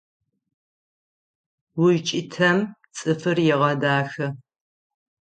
[1.83, 2.57] УкӀытэм
[2.95, 4.27] цӀыфыр егъэдахэ.